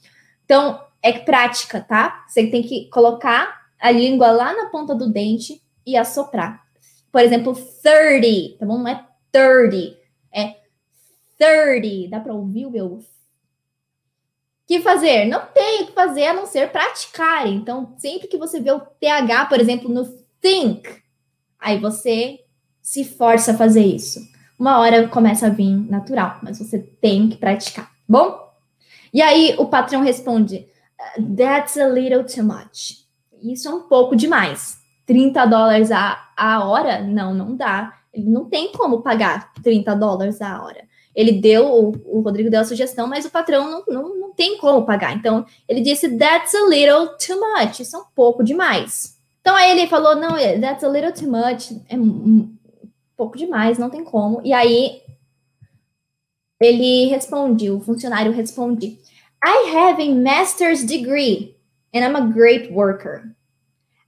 Então, 0.44 0.78
é 1.02 1.12
prática, 1.12 1.80
tá? 1.80 2.24
Você 2.28 2.46
tem 2.46 2.62
que 2.62 2.88
colocar 2.88 3.62
a 3.80 3.90
língua 3.90 4.30
lá 4.30 4.54
na 4.54 4.66
ponta 4.66 4.94
do 4.94 5.10
dente 5.10 5.60
e 5.84 5.96
assoprar. 5.96 6.62
Por 7.10 7.20
exemplo, 7.20 7.54
30, 7.54 8.58
tá 8.58 8.66
bom? 8.66 8.78
Não 8.78 8.88
é 8.88 9.04
30, 9.32 9.98
é 10.32 10.56
30. 11.36 12.10
Dá 12.10 12.20
para 12.20 12.32
ouvir 12.32 12.66
o 12.66 12.70
meu 12.70 13.02
que 14.66 14.80
fazer? 14.80 15.26
Não 15.26 15.44
tem 15.46 15.82
o 15.82 15.86
que 15.86 15.92
fazer 15.92 16.28
a 16.28 16.34
não 16.34 16.46
ser 16.46 16.70
praticar. 16.70 17.46
Então, 17.46 17.94
sempre 17.98 18.26
que 18.26 18.38
você 18.38 18.60
vê 18.60 18.72
o 18.72 18.80
TH, 18.80 19.46
por 19.46 19.60
exemplo, 19.60 19.90
no 19.90 20.04
think, 20.40 20.88
aí 21.58 21.78
você 21.78 22.40
se 22.80 23.04
força 23.04 23.52
a 23.52 23.56
fazer 23.56 23.84
isso. 23.84 24.20
Uma 24.58 24.78
hora 24.78 25.08
começa 25.08 25.46
a 25.46 25.50
vir 25.50 25.76
natural, 25.90 26.38
mas 26.42 26.58
você 26.58 26.78
tem 26.78 27.28
que 27.28 27.36
praticar, 27.36 27.86
tá 27.86 27.92
bom? 28.08 28.50
E 29.12 29.20
aí 29.20 29.54
o 29.58 29.66
patrão 29.66 30.02
responde: 30.02 30.66
That's 31.36 31.76
a 31.76 31.88
little 31.88 32.24
too 32.24 32.44
much. 32.44 33.06
Isso 33.42 33.68
é 33.68 33.74
um 33.74 33.82
pouco 33.82 34.14
demais. 34.14 34.78
30 35.06 35.46
dólares 35.46 35.90
a, 35.90 36.30
a 36.36 36.64
hora? 36.64 37.02
Não, 37.02 37.34
não 37.34 37.56
dá. 37.56 37.92
Ele 38.12 38.28
não 38.28 38.44
tem 38.44 38.72
como 38.72 39.02
pagar 39.02 39.52
30 39.62 39.94
dólares 39.96 40.40
a 40.40 40.62
hora 40.62 40.92
ele 41.14 41.32
deu, 41.32 41.66
o, 41.66 42.18
o 42.18 42.20
Rodrigo 42.20 42.50
deu 42.50 42.60
a 42.60 42.64
sugestão, 42.64 43.06
mas 43.06 43.24
o 43.24 43.30
patrão 43.30 43.70
não, 43.70 43.84
não, 43.86 44.18
não 44.18 44.32
tem 44.32 44.56
como 44.58 44.86
pagar. 44.86 45.14
Então, 45.14 45.44
ele 45.68 45.80
disse, 45.80 46.16
that's 46.16 46.54
a 46.54 46.66
little 46.68 47.08
too 47.18 47.38
much, 47.38 47.80
isso 47.80 47.96
é 47.96 47.98
um 47.98 48.04
pouco 48.14 48.42
demais. 48.42 49.18
Então, 49.40 49.54
aí 49.54 49.70
ele 49.72 49.88
falou, 49.88 50.16
não, 50.16 50.36
é, 50.36 50.58
that's 50.58 50.82
a 50.84 50.88
little 50.88 51.12
too 51.12 51.30
much, 51.30 51.72
é 51.88 51.96
um 51.96 52.54
pouco 53.16 53.36
demais, 53.36 53.78
não 53.78 53.90
tem 53.90 54.04
como. 54.04 54.40
E 54.42 54.52
aí, 54.52 55.02
ele 56.60 57.06
responde, 57.08 57.70
o 57.70 57.80
funcionário 57.80 58.32
responde, 58.32 58.98
I 59.42 59.72
have 59.72 59.98
a 60.00 60.14
master's 60.14 60.84
degree 60.84 61.56
and 61.92 62.04
I'm 62.04 62.16
a 62.16 62.32
great 62.32 62.70
worker. 62.70 63.34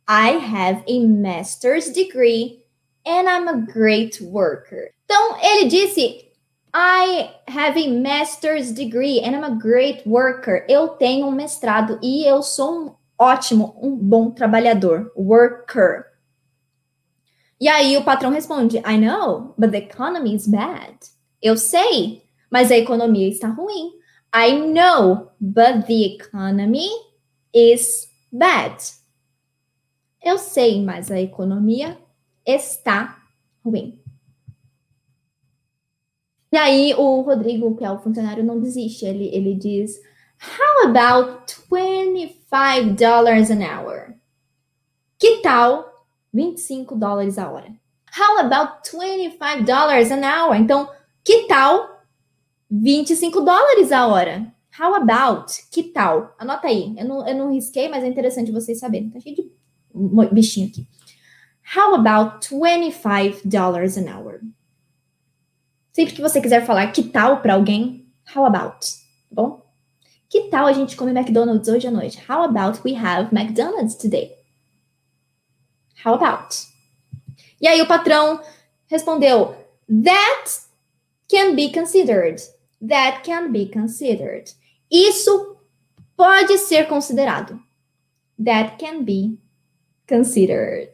I 0.06 0.32
have 0.32 0.84
a 0.86 1.06
master's 1.06 1.90
degree 1.90 2.64
and 3.04 3.28
I'm 3.28 3.48
a 3.48 3.66
great 3.66 4.20
worker. 4.20 4.90
Então, 5.04 5.36
ele 5.42 5.68
disse, 5.68 6.30
I 6.72 7.30
have 7.48 7.76
a 7.76 7.88
master's 7.88 8.72
degree 8.72 9.20
and 9.20 9.34
I'm 9.34 9.44
a 9.44 9.56
great 9.56 10.06
worker. 10.06 10.64
Eu 10.68 10.88
tenho 10.88 11.26
um 11.26 11.32
mestrado 11.32 11.98
e 12.02 12.24
eu 12.26 12.42
sou 12.42 12.86
um 12.86 12.94
ótimo, 13.18 13.76
um 13.80 13.96
bom 13.96 14.30
trabalhador. 14.30 15.12
Worker. 15.16 16.04
E 17.60 17.68
aí 17.68 17.96
o 17.96 18.04
patrão 18.04 18.30
responde: 18.30 18.78
I 18.78 18.96
know, 18.98 19.54
but 19.56 19.70
the 19.70 19.78
economy 19.78 20.34
is 20.34 20.46
bad. 20.46 20.98
Eu 21.40 21.56
sei, 21.56 22.22
mas 22.50 22.70
a 22.70 22.76
economia 22.76 23.28
está 23.28 23.48
ruim. 23.48 23.92
I 24.36 24.50
know, 24.58 25.30
but 25.40 25.86
the 25.86 26.16
economy 26.16 26.90
is 27.54 28.08
bad. 28.32 28.82
Eu 30.20 30.38
sei, 30.38 30.82
mas 30.82 31.08
a 31.08 31.20
economia 31.20 31.96
está 32.44 33.22
ruim. 33.64 34.02
E 36.50 36.56
aí 36.56 36.94
o 36.94 37.20
Rodrigo, 37.20 37.76
que 37.76 37.84
é 37.84 37.90
o 37.92 38.00
funcionário, 38.00 38.42
não 38.42 38.58
desiste. 38.58 39.04
Ele, 39.04 39.28
ele 39.32 39.54
diz: 39.54 40.00
How 40.42 40.88
about 40.88 41.54
$25 41.70 43.50
an 43.50 43.62
hour? 43.62 44.14
Que 45.16 45.42
tal 45.42 46.06
25 46.32 46.96
dólares 46.96 47.38
a 47.38 47.48
hora? 47.48 47.72
How 48.18 48.38
about 48.40 48.82
$25 48.90 50.10
an 50.10 50.24
hour? 50.24 50.56
Então, 50.56 50.90
que 51.22 51.46
tal 51.46 51.93
25 52.70 53.40
dólares 53.40 53.92
a 53.92 54.06
hora? 54.06 54.52
How 54.78 54.94
about? 54.94 55.52
Que 55.70 55.84
tal? 55.84 56.34
Anota 56.38 56.66
aí. 56.66 56.94
Eu 56.98 57.04
não, 57.04 57.28
eu 57.28 57.34
não 57.36 57.52
risquei, 57.52 57.88
mas 57.88 58.02
é 58.02 58.08
interessante 58.08 58.50
vocês 58.50 58.78
saberem. 58.78 59.10
Tá 59.10 59.20
cheio 59.20 59.36
de 59.36 59.50
bichinho 60.32 60.68
aqui. 60.68 60.86
How 61.76 61.94
about 61.94 62.46
$25 62.46 63.96
an 63.96 64.16
hour? 64.16 64.40
Sempre 65.92 66.14
que 66.14 66.20
você 66.20 66.40
quiser 66.40 66.66
falar 66.66 66.90
que 66.90 67.04
tal 67.04 67.40
para 67.40 67.54
alguém, 67.54 68.06
how 68.34 68.44
about? 68.44 68.80
Tá 68.80 69.34
bom? 69.42 69.64
Que 70.28 70.48
tal 70.48 70.66
a 70.66 70.72
gente 70.72 70.96
comer 70.96 71.16
McDonald's 71.16 71.68
hoje 71.68 71.86
à 71.86 71.90
noite? 71.90 72.20
How 72.28 72.42
about 72.42 72.80
we 72.84 72.96
have 72.96 73.32
McDonald's 73.32 73.94
today? 73.94 74.32
How 76.04 76.14
about? 76.14 76.56
E 77.60 77.68
aí 77.68 77.80
o 77.80 77.86
patrão 77.86 78.40
respondeu: 78.88 79.54
That 79.88 80.63
can 81.34 81.56
be 81.56 81.70
considered. 81.70 82.40
That 82.80 83.24
can 83.24 83.50
be 83.50 83.66
considered. 83.66 84.52
Isso 84.90 85.56
pode 86.16 86.56
ser 86.58 86.86
considerado. 86.86 87.60
That 88.38 88.78
can 88.78 89.04
be 89.04 89.38
considered. 90.06 90.92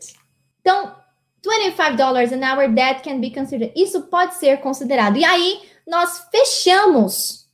Então, 0.61 0.94
25 1.42 1.97
dollars 1.97 2.32
an 2.32 2.42
hour, 2.42 2.75
that 2.75 3.02
can 3.02 3.20
be 3.20 3.30
considered. 3.30 3.73
Isso 3.76 4.02
pode 4.02 4.35
ser 4.37 4.61
considerado. 4.61 5.18
E 5.18 5.25
aí, 5.25 5.61
nós 5.87 6.26
fechamos 6.30 7.47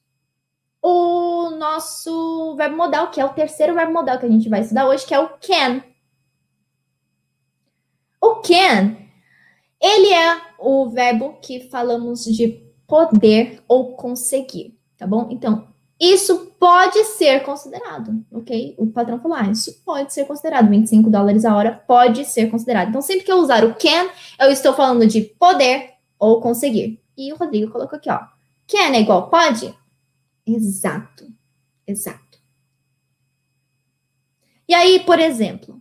o 0.81 1.50
nosso 1.50 2.55
verbo 2.57 2.76
modal, 2.76 3.11
que 3.11 3.21
é 3.21 3.25
o 3.25 3.33
terceiro 3.33 3.75
verbo 3.75 3.93
modal 3.93 4.19
que 4.19 4.26
a 4.26 4.31
gente 4.31 4.49
vai 4.49 4.61
estudar 4.61 4.87
hoje, 4.87 5.05
que 5.05 5.14
é 5.14 5.19
o 5.19 5.31
can. 5.38 5.83
O 8.21 8.37
can, 8.37 8.97
ele 9.81 10.12
é 10.12 10.40
o 10.59 10.88
verbo 10.90 11.38
que 11.40 11.69
falamos 11.69 12.25
de 12.25 12.66
poder 12.87 13.62
ou 13.66 13.97
conseguir, 13.97 14.78
tá 14.97 15.07
bom? 15.07 15.28
Então, 15.31 15.69
isso 15.99 16.52
pode 16.59 17.02
ser 17.05 17.43
considerado, 17.43 18.23
ok? 18.31 18.75
O 18.78 18.87
patrão 18.87 19.19
falou, 19.19 19.37
ah, 19.37 19.50
isso 19.50 19.83
pode 19.85 20.12
ser 20.12 20.26
considerado, 20.26 20.69
25 20.69 21.09
dólares 21.09 21.45
a 21.45 21.57
hora 21.57 21.73
pode 21.73 22.25
ser 22.26 22.50
considerado. 22.50 22.90
Então, 22.90 23.00
sempre 23.00 23.25
que 23.25 23.33
eu 23.33 23.38
usar 23.38 23.64
o 23.64 23.75
can, 23.75 24.11
eu 24.38 24.50
estou 24.50 24.75
falando 24.75 25.07
de 25.07 25.23
poder 25.23 25.95
ou 26.19 26.40
conseguir. 26.40 27.00
E 27.16 27.33
o 27.33 27.37
Rodrigo 27.37 27.73
colocou 27.73 27.97
aqui, 27.97 28.11
ó. 28.11 28.21
Can 28.66 28.95
é 28.95 29.00
igual 29.00 29.31
pode? 29.31 29.75
Exato, 30.47 31.26
exato. 31.87 32.38
E 34.69 34.75
aí, 34.75 35.00
por 35.00 35.19
exemplo, 35.19 35.81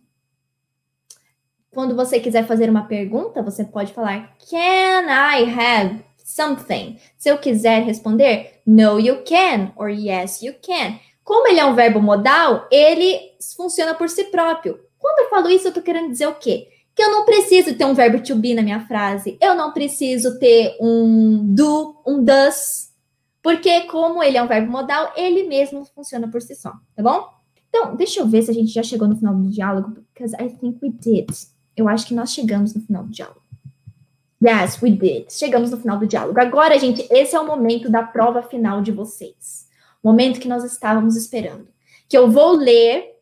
quando 1.71 1.95
você 1.95 2.19
quiser 2.19 2.47
fazer 2.47 2.69
uma 2.69 2.85
pergunta, 2.85 3.43
você 3.43 3.65
pode 3.65 3.91
falar 3.91 4.38
Can 4.50 5.07
I 5.09 5.43
have 5.43 6.05
something? 6.25 6.98
Se 7.17 7.29
eu 7.29 7.38
quiser 7.38 7.84
responder 7.84 8.62
No, 8.65 9.00
you 9.00 9.24
can 9.24 9.72
or 9.75 9.89
Yes, 9.89 10.41
you 10.41 10.55
can. 10.62 11.00
Como 11.24 11.48
ele 11.48 11.60
é 11.60 11.65
um 11.65 11.75
verbo 11.75 12.01
modal, 12.01 12.67
ele 12.72 13.20
funciona 13.55 13.94
por 13.94 14.10
si 14.10 14.25
próprio. 14.25 14.79
Quando 14.98 15.20
eu 15.20 15.29
falo 15.29 15.50
isso, 15.50 15.67
eu 15.67 15.74
tô 15.74 15.82
querendo 15.82 16.10
dizer 16.10 16.27
o 16.27 16.36
quê? 16.36 16.67
Que 16.96 17.03
eu 17.03 17.12
não 17.12 17.25
preciso 17.25 17.75
ter 17.75 17.86
um 17.86 17.94
verbo 17.94 18.22
to 18.22 18.36
be 18.36 18.53
na 18.53 18.62
minha 18.62 18.86
frase. 18.88 19.38
Eu 19.41 19.55
não 19.55 19.72
preciso 19.72 20.39
ter 20.39 20.75
um 20.79 21.46
do, 21.53 22.01
um 22.05 22.24
does. 22.24 22.91
Porque 23.41 23.82
como 23.82 24.23
ele 24.23 24.38
é 24.38 24.41
um 24.41 24.47
verbo 24.47 24.71
modal, 24.71 25.13
ele 25.15 25.43
mesmo 25.43 25.86
funciona 25.93 26.28
por 26.28 26.41
si 26.41 26.56
só, 26.56 26.71
tá 26.95 27.04
bom? 27.04 27.28
Então, 27.69 27.95
deixa 27.95 28.21
eu 28.21 28.28
ver 28.28 28.41
se 28.41 28.49
a 28.49 28.54
gente 28.54 28.71
já 28.71 28.82
chegou 28.82 29.08
no 29.08 29.17
final 29.17 29.36
do 29.36 29.49
diálogo, 29.49 29.97
because 30.13 30.36
I 30.36 30.49
think 30.49 30.80
we 30.82 30.89
did. 30.89 31.30
Eu 31.76 31.89
acho 31.89 32.08
que 32.08 32.13
nós 32.13 32.32
chegamos 32.32 32.73
no 32.73 32.82
final 32.82 33.04
do 33.04 33.12
diálogo. 33.12 33.41
Yes, 34.43 34.82
we 34.82 34.91
did. 34.91 35.32
Chegamos 35.32 35.71
no 35.71 35.78
final 35.78 35.98
do 35.98 36.08
diálogo. 36.08 36.39
Agora, 36.39 36.78
gente, 36.78 37.08
esse 37.10 37.36
é 37.36 37.39
o 37.39 37.45
momento 37.45 37.89
da 37.89 38.04
prova 38.04 38.43
final 38.43 38.82
de 38.82 38.91
vocês. 38.91 39.67
Momento 40.04 40.39
que 40.39 40.48
nós 40.48 40.63
estávamos 40.63 41.15
esperando. 41.15 41.67
Que 42.08 42.17
eu 42.17 42.30
vou 42.30 42.52
ler 42.52 43.15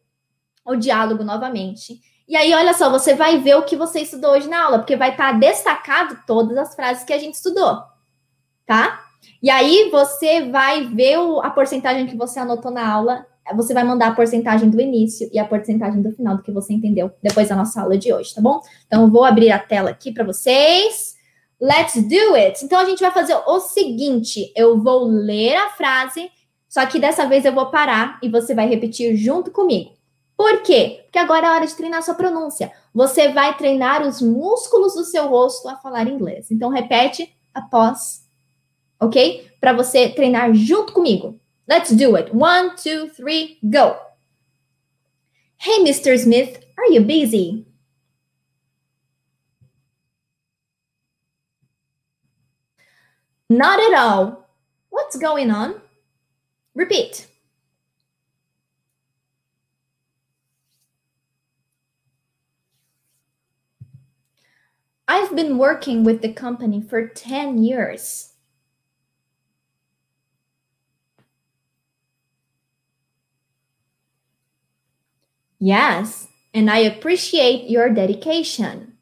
o 0.65 0.75
diálogo 0.75 1.23
novamente. 1.23 2.01
E 2.27 2.35
aí, 2.35 2.53
olha 2.53 2.73
só, 2.73 2.89
você 2.89 3.13
vai 3.13 3.39
ver 3.39 3.55
o 3.55 3.63
que 3.63 3.75
você 3.75 4.01
estudou 4.01 4.31
hoje 4.31 4.49
na 4.49 4.63
aula, 4.63 4.79
porque 4.79 4.95
vai 4.95 5.11
estar 5.11 5.33
destacado 5.33 6.19
todas 6.25 6.57
as 6.57 6.75
frases 6.75 7.03
que 7.03 7.13
a 7.13 7.19
gente 7.19 7.35
estudou. 7.35 7.81
Tá? 8.65 9.05
E 9.41 9.49
aí, 9.49 9.89
você 9.91 10.49
vai 10.49 10.85
ver 10.85 11.19
o, 11.19 11.41
a 11.41 11.49
porcentagem 11.49 12.07
que 12.07 12.17
você 12.17 12.39
anotou 12.39 12.71
na 12.71 12.89
aula 12.89 13.25
você 13.55 13.73
vai 13.73 13.83
mandar 13.83 14.07
a 14.07 14.15
porcentagem 14.15 14.69
do 14.69 14.79
início 14.79 15.29
e 15.33 15.37
a 15.37 15.45
porcentagem 15.45 16.01
do 16.01 16.11
final 16.11 16.37
do 16.37 16.43
que 16.43 16.51
você 16.51 16.73
entendeu 16.73 17.11
depois 17.21 17.49
da 17.49 17.55
nossa 17.55 17.81
aula 17.81 17.97
de 17.97 18.13
hoje, 18.13 18.33
tá 18.33 18.41
bom? 18.41 18.61
Então, 18.87 19.01
eu 19.01 19.09
vou 19.09 19.25
abrir 19.25 19.51
a 19.51 19.59
tela 19.59 19.89
aqui 19.89 20.11
para 20.11 20.23
vocês. 20.23 21.15
Let's 21.59 22.01
do 22.07 22.35
it! 22.35 22.63
Então, 22.63 22.79
a 22.79 22.85
gente 22.85 23.01
vai 23.01 23.11
fazer 23.11 23.35
o 23.35 23.59
seguinte: 23.59 24.51
eu 24.55 24.81
vou 24.81 25.05
ler 25.05 25.55
a 25.55 25.69
frase, 25.71 26.29
só 26.69 26.85
que 26.85 26.99
dessa 26.99 27.27
vez 27.27 27.43
eu 27.43 27.53
vou 27.53 27.67
parar 27.67 28.19
e 28.23 28.29
você 28.29 28.55
vai 28.55 28.67
repetir 28.67 29.15
junto 29.15 29.51
comigo. 29.51 29.91
Por 30.37 30.61
quê? 30.61 31.01
Porque 31.03 31.19
agora 31.19 31.47
é 31.47 31.49
hora 31.51 31.67
de 31.67 31.75
treinar 31.75 32.01
sua 32.01 32.15
pronúncia. 32.15 32.71
Você 32.93 33.29
vai 33.29 33.55
treinar 33.55 34.05
os 34.05 34.21
músculos 34.21 34.93
do 34.95 35.03
seu 35.03 35.27
rosto 35.27 35.69
a 35.69 35.75
falar 35.75 36.07
inglês. 36.07 36.49
Então, 36.49 36.69
repete 36.69 37.33
após, 37.53 38.23
ok? 38.99 39.47
Para 39.61 39.73
você 39.73 40.09
treinar 40.09 40.53
junto 40.53 40.91
comigo. 40.91 41.39
Let's 41.67 41.89
do 41.91 42.15
it. 42.15 42.33
One, 42.33 42.75
two, 42.75 43.09
three, 43.09 43.59
go. 43.69 43.97
Hey, 45.57 45.79
Mr. 45.79 46.19
Smith, 46.19 46.63
are 46.77 46.91
you 46.91 47.01
busy? 47.01 47.65
Not 53.49 53.79
at 53.79 53.97
all. 53.97 54.49
What's 54.89 55.15
going 55.15 55.51
on? 55.51 55.81
Repeat. 56.75 57.27
I've 65.07 65.35
been 65.35 65.57
working 65.57 66.03
with 66.03 66.21
the 66.21 66.33
company 66.33 66.81
for 66.81 67.07
10 67.07 67.63
years. 67.63 68.32
Yes, 75.65 76.27
and 76.53 76.69
I 76.69 76.79
appreciate 76.79 77.67
your 77.69 77.89
dedication. 77.89 78.97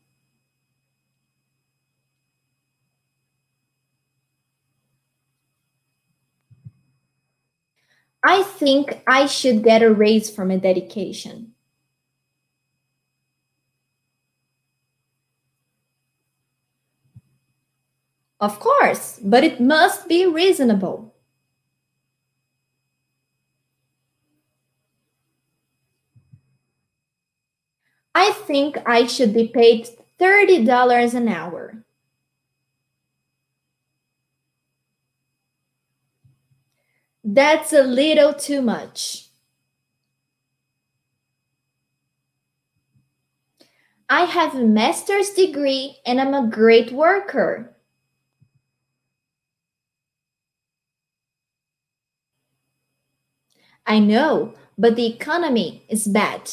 I 8.25 8.41
think 8.41 9.03
I 9.05 9.27
should 9.27 9.61
get 9.63 9.83
a 9.83 9.93
raise 9.93 10.27
for 10.27 10.43
my 10.43 10.57
dedication. 10.57 11.53
Of 18.41 18.59
course, 18.59 19.21
but 19.23 19.45
it 19.45 19.61
must 19.61 20.09
be 20.09 20.25
reasonable. 20.25 21.13
I 28.15 28.31
think 28.51 28.77
I 28.85 29.07
should 29.07 29.33
be 29.33 29.47
paid 29.47 29.87
$30 30.19 31.13
an 31.13 31.29
hour. 31.29 31.83
That's 37.23 37.71
a 37.71 37.83
little 37.83 38.33
too 38.33 38.61
much. 38.61 39.29
I 44.09 44.25
have 44.25 44.53
a 44.53 44.65
master's 44.65 45.29
degree 45.29 45.99
and 46.05 46.19
I'm 46.19 46.33
a 46.33 46.49
great 46.49 46.91
worker. 46.91 47.73
I 53.85 53.99
know, 53.99 54.55
but 54.77 54.97
the 54.97 55.05
economy 55.05 55.85
is 55.87 56.05
bad. 56.05 56.51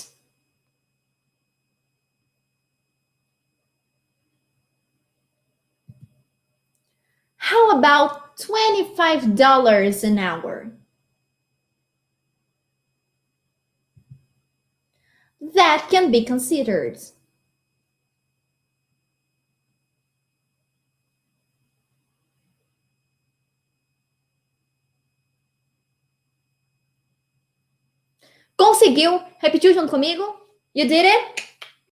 about 7.78 8.36
$25 8.38 10.04
an 10.04 10.18
hour. 10.18 10.72
That 15.40 15.86
can 15.90 16.10
be 16.10 16.24
considered. 16.24 16.98
Conseguiu? 28.58 29.22
Repetiu 29.42 29.72
junto 29.72 29.90
comigo? 29.90 30.34
You 30.74 30.88
did 30.88 31.06
it? 31.06 31.47